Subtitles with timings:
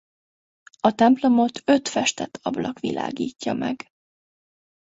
[0.79, 3.91] A templomot öt festett ablak világítja meg.